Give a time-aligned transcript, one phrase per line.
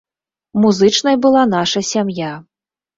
[0.63, 2.33] Музычнай была наша сям'я.